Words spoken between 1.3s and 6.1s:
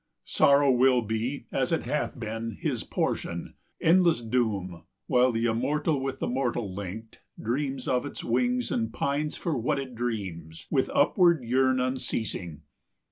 As it hath been, his portion; endless doom, While the immortal